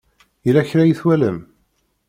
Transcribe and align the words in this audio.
Yella 0.45 0.63
kra 0.69 0.83
i 0.85 0.93
twalam? 0.99 1.37